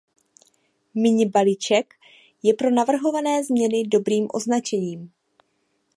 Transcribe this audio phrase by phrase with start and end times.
[0.93, 1.93] Minibaliček
[2.43, 5.11] je pro navrhované změny dobrým označením.